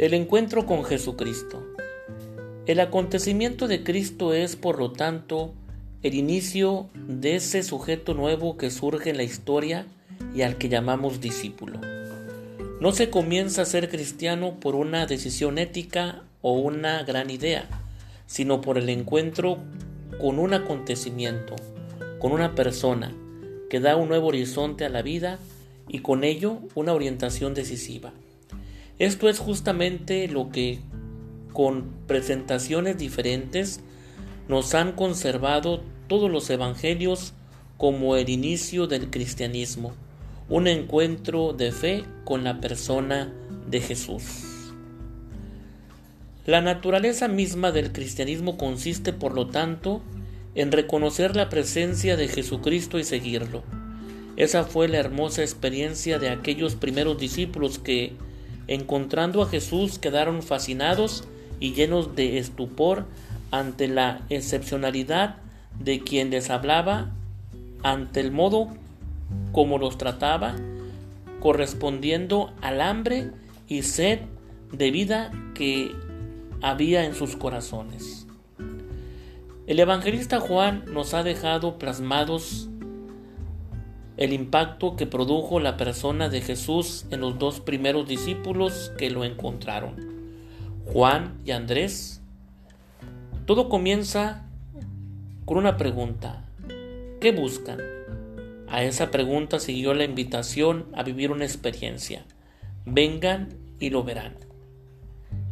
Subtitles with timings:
[0.00, 1.62] El encuentro con Jesucristo.
[2.64, 5.52] El acontecimiento de Cristo es, por lo tanto,
[6.02, 9.84] el inicio de ese sujeto nuevo que surge en la historia
[10.34, 11.80] y al que llamamos discípulo.
[12.80, 17.68] No se comienza a ser cristiano por una decisión ética o una gran idea,
[18.26, 19.58] sino por el encuentro
[20.18, 21.56] con un acontecimiento,
[22.18, 23.14] con una persona
[23.68, 25.38] que da un nuevo horizonte a la vida
[25.88, 28.14] y con ello una orientación decisiva.
[29.00, 30.78] Esto es justamente lo que
[31.54, 33.80] con presentaciones diferentes
[34.46, 37.32] nos han conservado todos los evangelios
[37.78, 39.94] como el inicio del cristianismo,
[40.50, 43.32] un encuentro de fe con la persona
[43.70, 44.22] de Jesús.
[46.44, 50.02] La naturaleza misma del cristianismo consiste, por lo tanto,
[50.54, 53.62] en reconocer la presencia de Jesucristo y seguirlo.
[54.36, 58.12] Esa fue la hermosa experiencia de aquellos primeros discípulos que,
[58.66, 61.24] encontrando a Jesús quedaron fascinados
[61.58, 63.06] y llenos de estupor
[63.50, 65.36] ante la excepcionalidad
[65.78, 67.10] de quien les hablaba,
[67.82, 68.68] ante el modo
[69.52, 70.56] como los trataba,
[71.40, 73.30] correspondiendo al hambre
[73.66, 74.20] y sed
[74.72, 75.92] de vida que
[76.62, 78.26] había en sus corazones.
[79.66, 82.68] El evangelista Juan nos ha dejado plasmados
[84.16, 89.24] el impacto que produjo la persona de Jesús en los dos primeros discípulos que lo
[89.24, 89.96] encontraron,
[90.86, 92.20] Juan y Andrés.
[93.46, 94.46] Todo comienza
[95.44, 96.44] con una pregunta.
[97.20, 97.80] ¿Qué buscan?
[98.68, 102.24] A esa pregunta siguió la invitación a vivir una experiencia.
[102.86, 103.48] Vengan
[103.80, 104.36] y lo verán.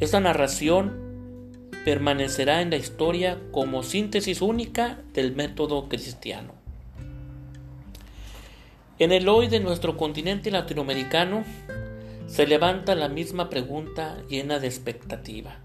[0.00, 1.04] Esta narración
[1.84, 6.63] permanecerá en la historia como síntesis única del método cristiano.
[9.04, 11.44] En el hoy de nuestro continente latinoamericano
[12.26, 15.58] se levanta la misma pregunta llena de expectativa.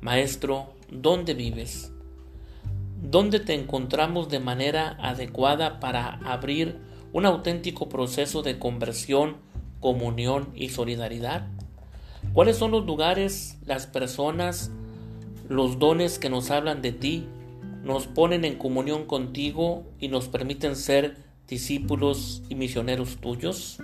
[0.00, 1.92] Maestro, ¿dónde vives?
[3.02, 6.78] ¿Dónde te encontramos de manera adecuada para abrir
[7.12, 9.36] un auténtico proceso de conversión,
[9.80, 11.48] comunión y solidaridad?
[12.32, 14.70] ¿Cuáles son los lugares, las personas,
[15.46, 17.26] los dones que nos hablan de ti,
[17.84, 23.78] nos ponen en comunión contigo y nos permiten ser discípulos y misioneros tuyos?